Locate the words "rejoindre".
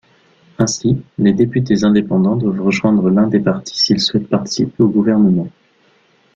2.63-3.11